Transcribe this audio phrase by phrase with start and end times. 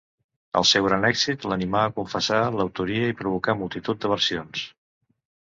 [0.59, 4.67] El seu gran èxit l'animà a confessar l'autoria i provocà multitud de versions.